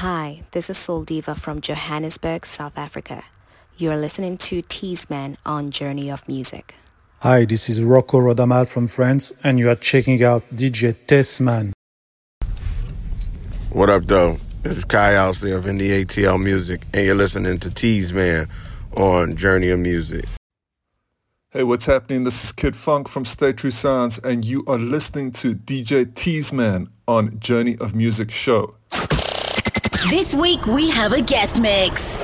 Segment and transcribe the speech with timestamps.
[0.00, 3.24] Hi, this is Soul Diva from Johannesburg, South Africa.
[3.78, 6.74] You are listening to Teasman on Journey of Music.
[7.22, 11.72] Hi, this is Rocco Rodamaal from France, and you are checking out DJ Tessman.
[13.70, 14.36] What up, though?
[14.62, 18.50] This is Kai Alcee of NDATL Music, and you're listening to Teasman
[18.94, 20.26] on Journey of Music.
[21.48, 22.24] Hey, what's happening?
[22.24, 26.88] This is Kid Funk from Stay True Sounds, and you are listening to DJ Teasman
[27.08, 28.74] on Journey of Music show.
[30.10, 32.20] This week we have a guest mix.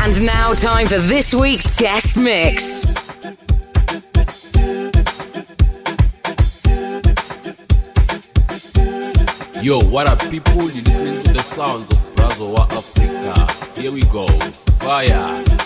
[0.00, 2.94] And now time for this week's guest mix.
[9.62, 10.62] Yo, what up people?
[10.62, 13.80] You're listening to the sounds of Brazowa Africa.
[13.80, 14.26] Here we go.
[14.78, 15.57] Fire.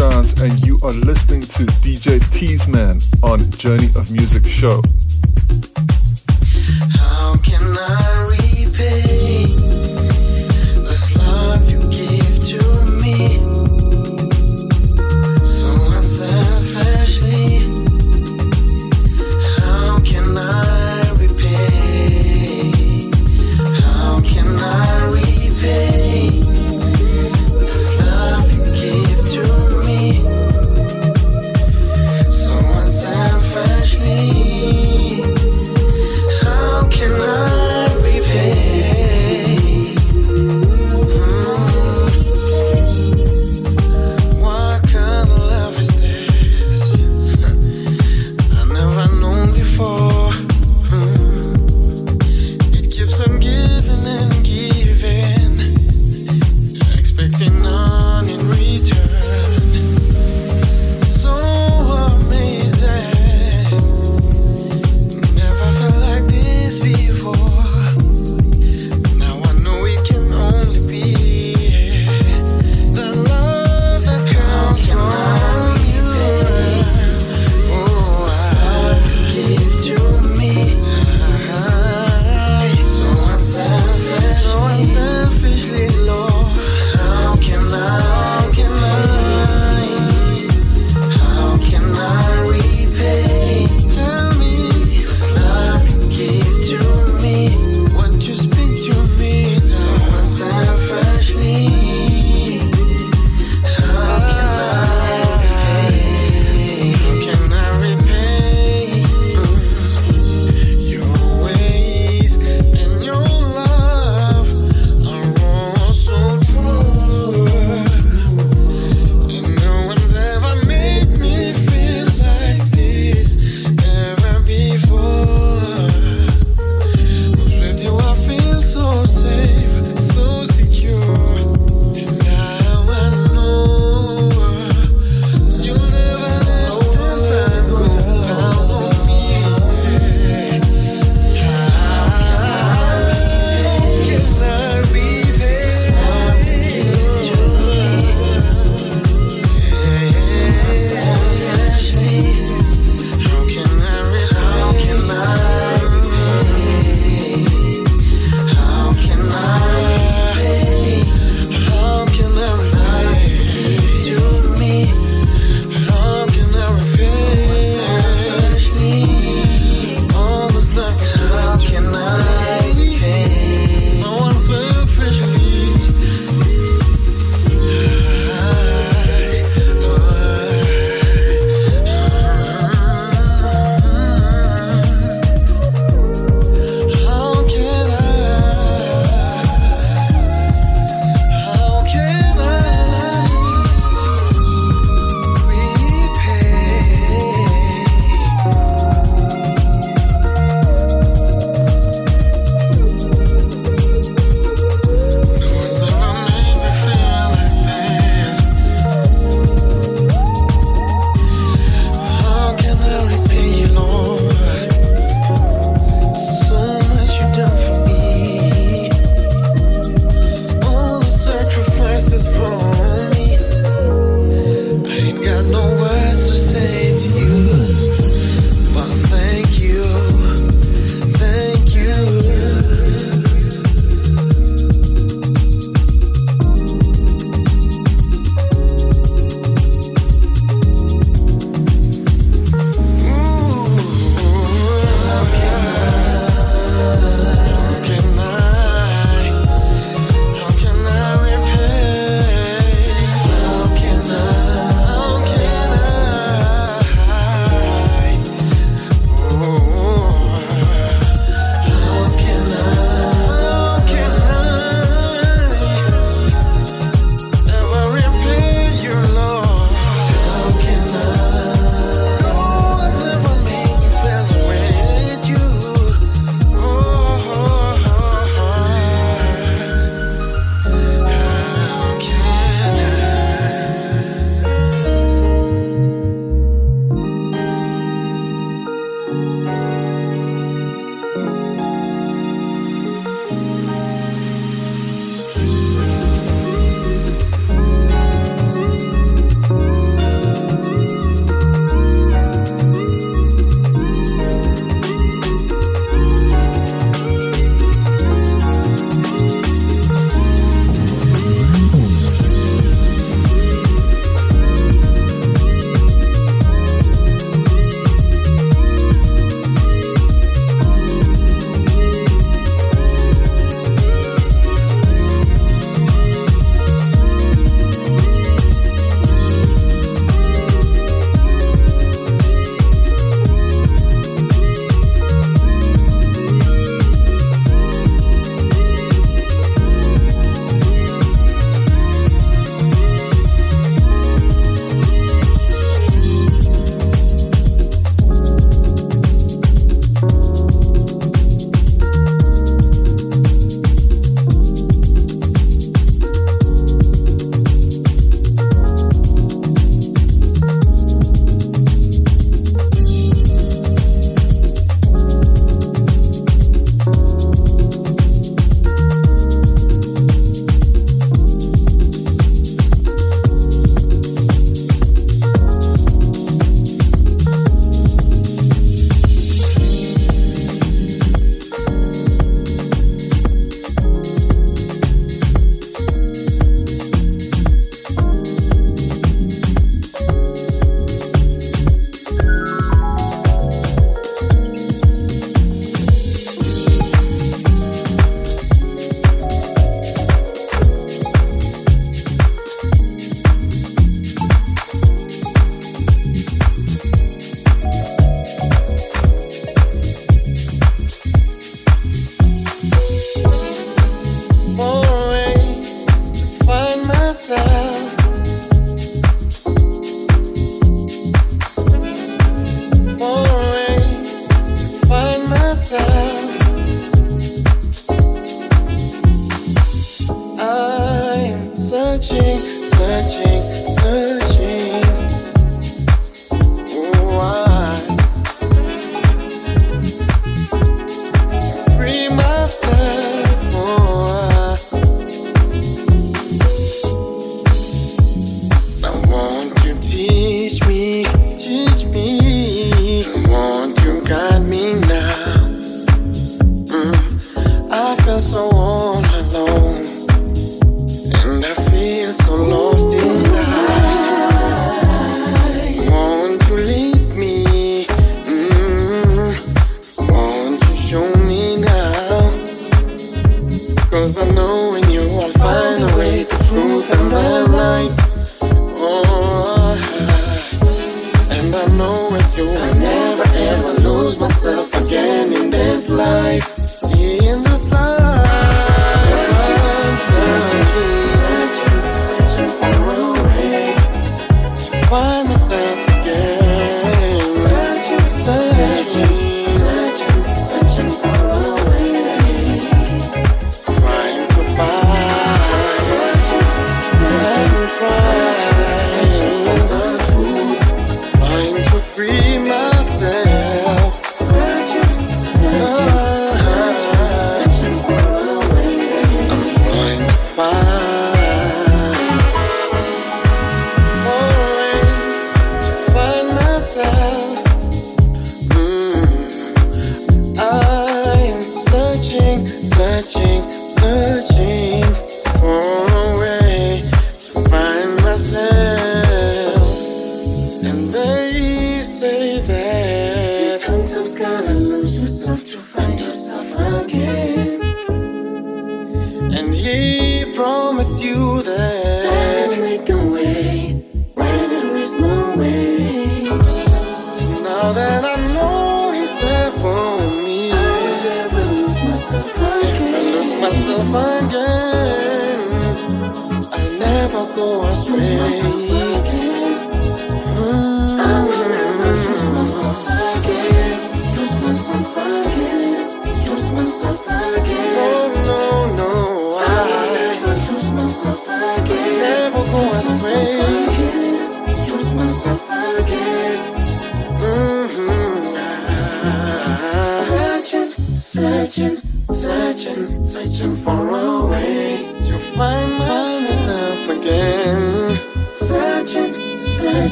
[0.00, 4.80] And you are listening to DJ Teasman on Journey of Music Show.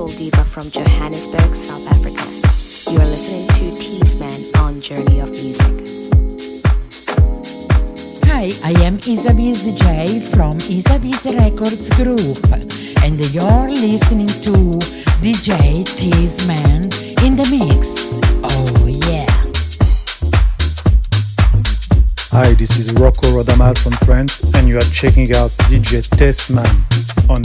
[0.00, 2.24] Soul Diva from Johannesburg, South Africa.
[2.90, 5.66] You are listening to Teasman on Journey of Music.
[8.24, 12.40] Hi, I am Isabees DJ from Isabees Records Group,
[13.04, 14.80] and you're listening to
[15.20, 16.88] DJ Teasman
[17.26, 18.16] in the mix.
[18.42, 19.28] Oh yeah.
[22.32, 27.42] Hi, this is Rocco Rodamaal from France, and you are checking out DJ Tessman on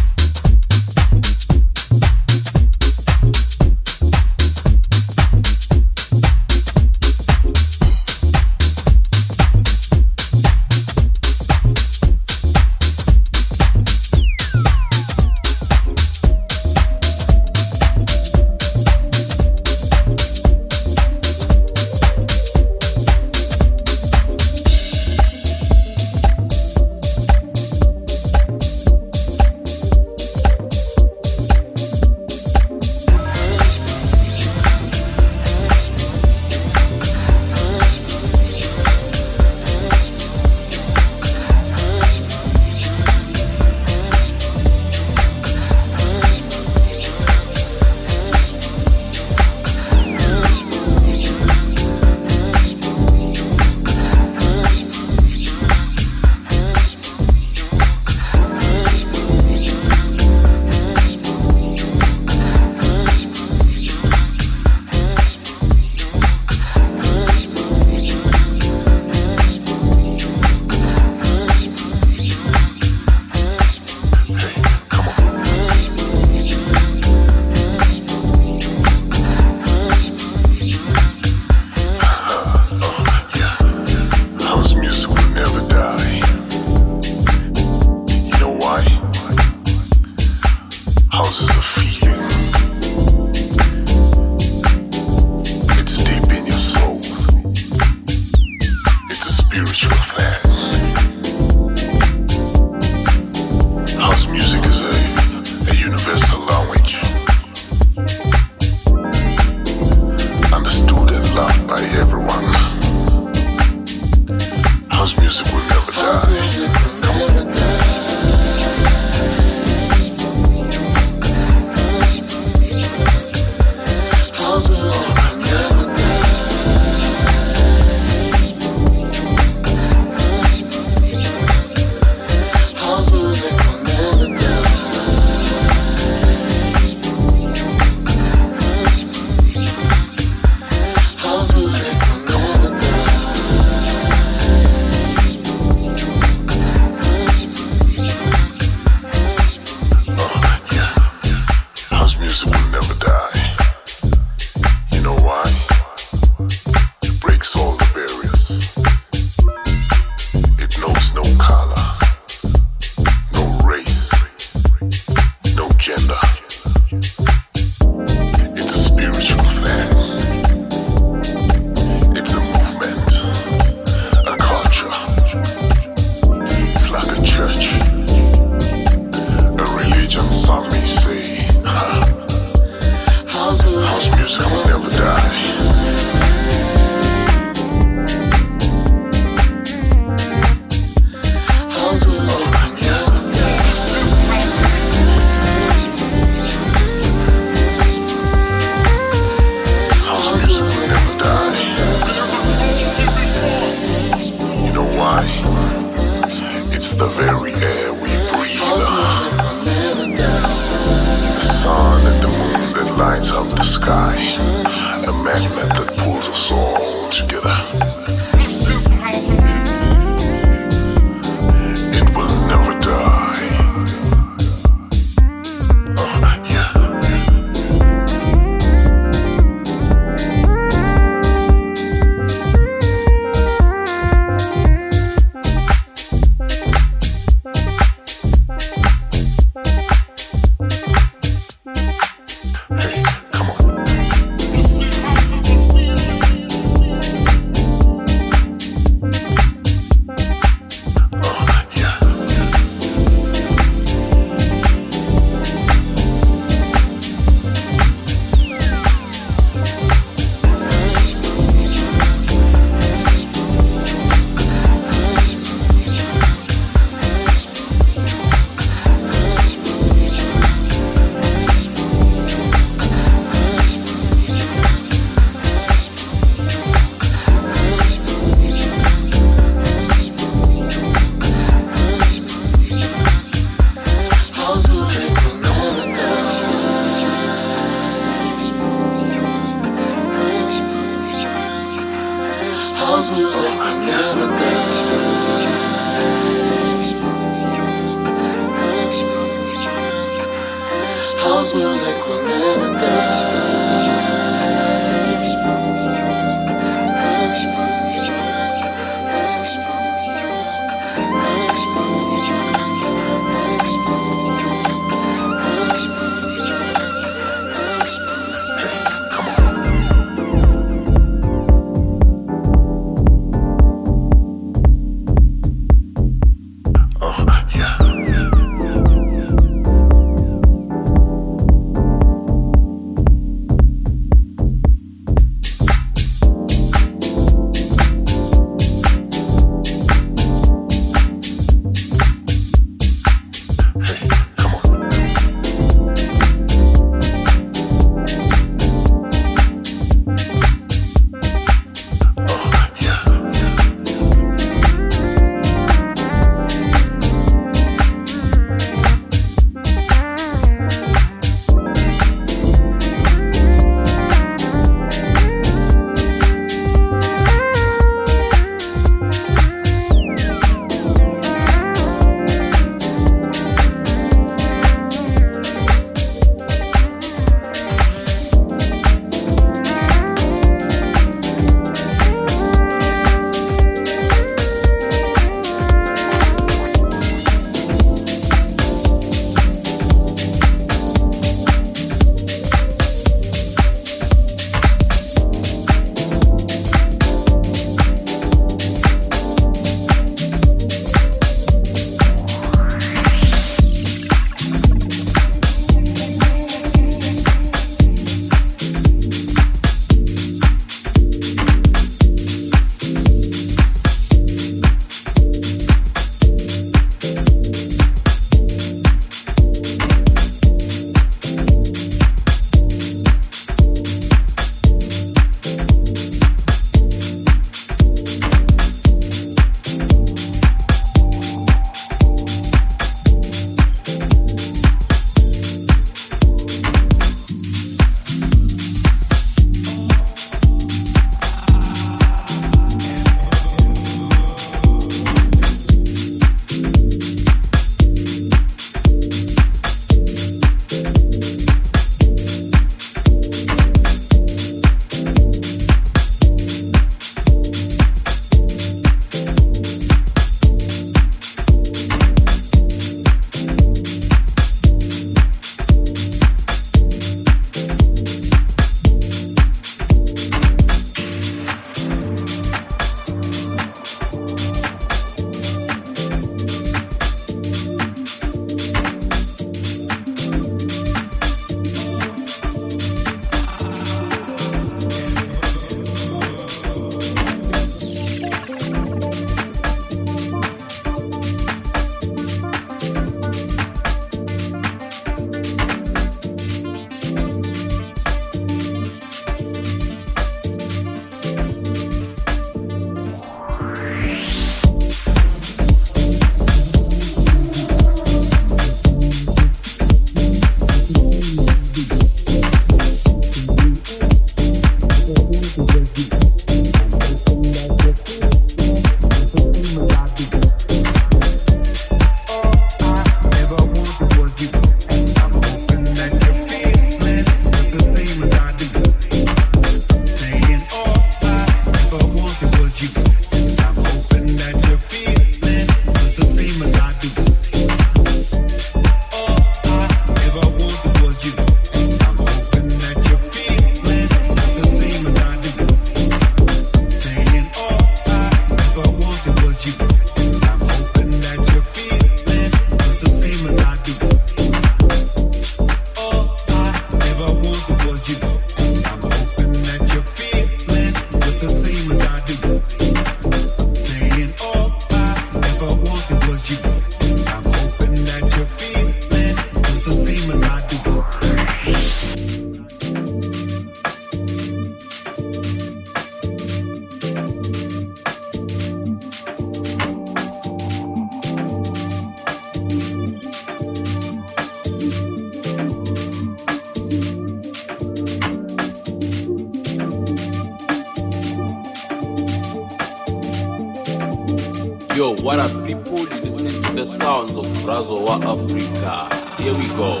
[594.94, 595.98] Yo, what up, people?
[595.98, 599.42] You listening to the sounds of Brazowa Africa.
[599.42, 600.00] Here we go.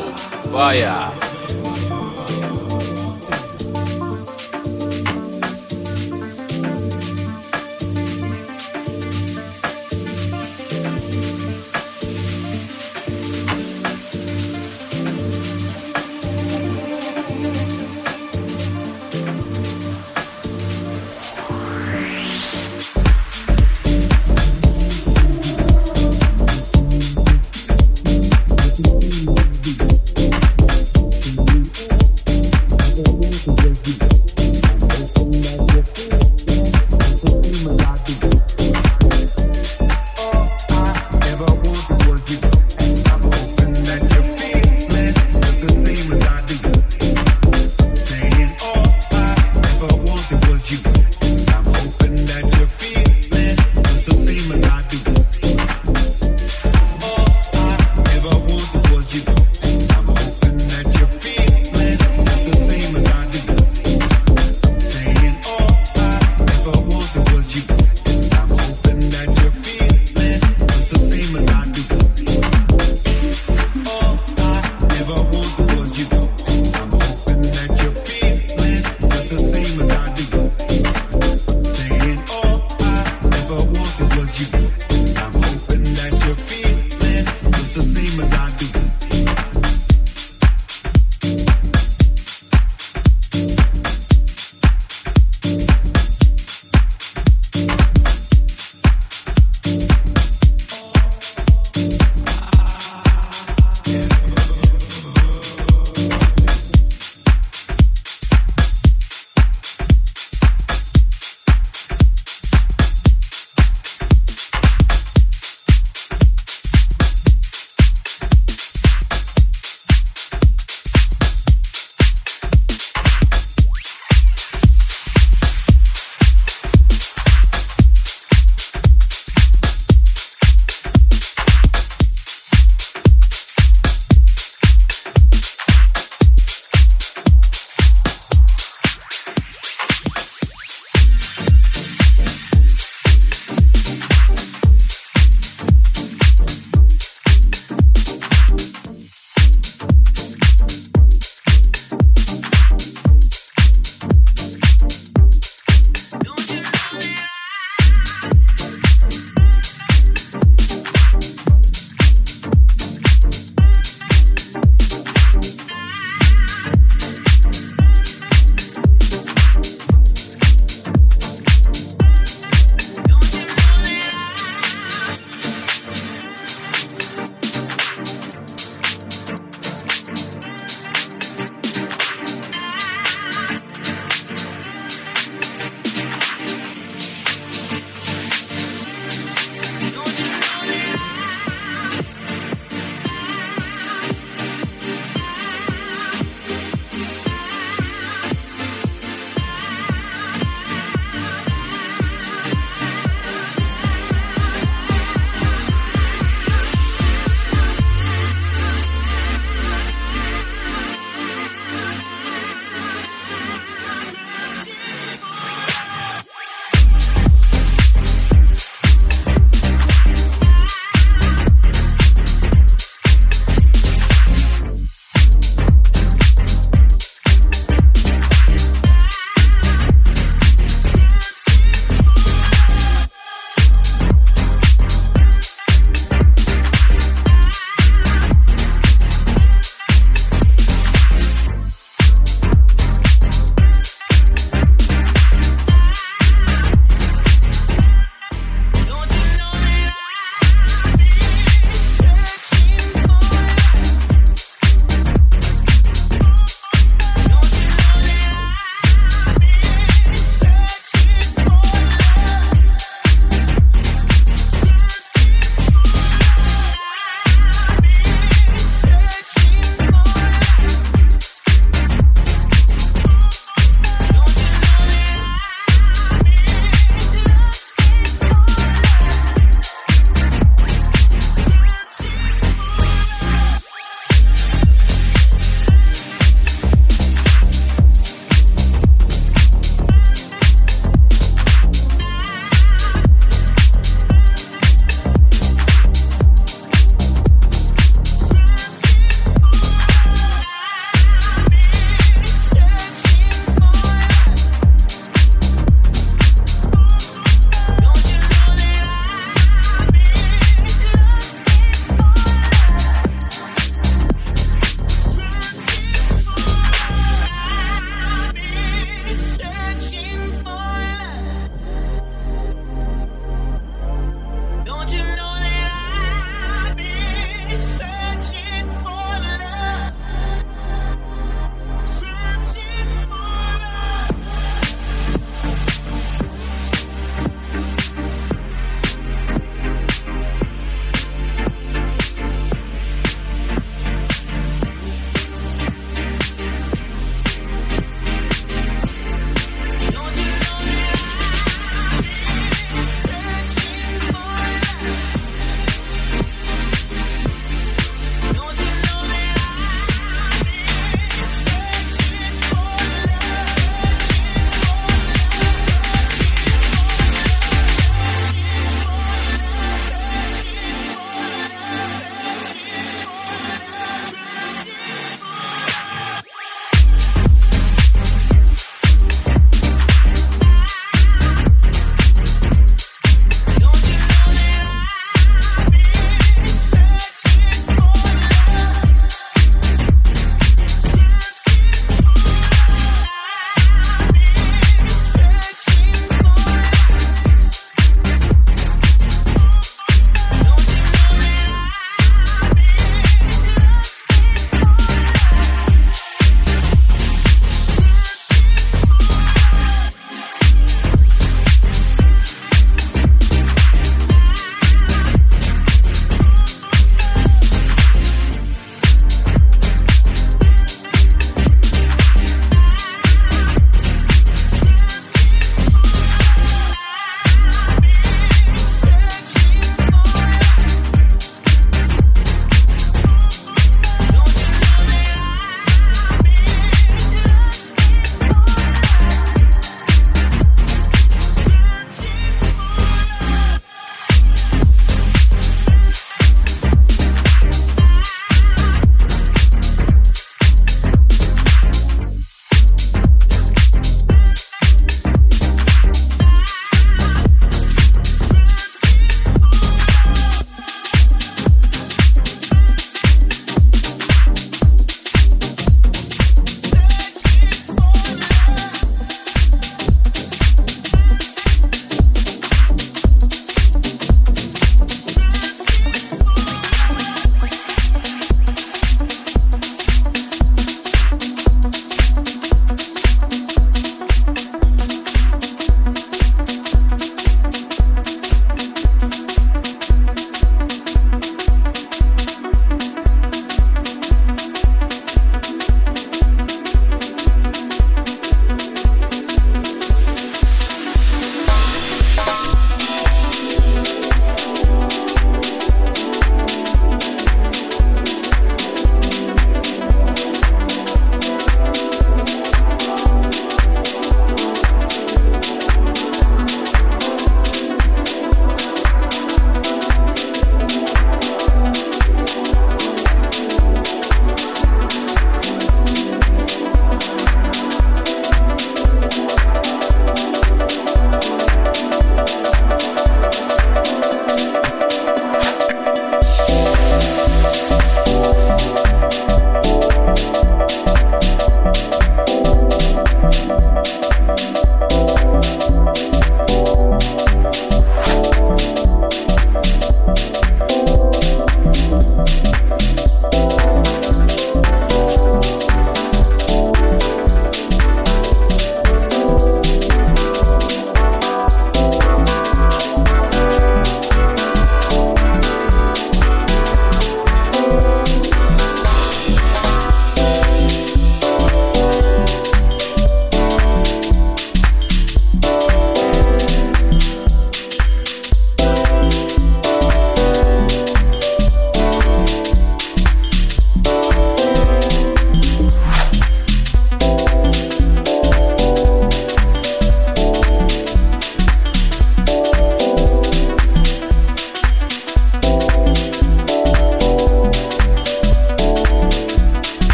[0.52, 1.33] Fire.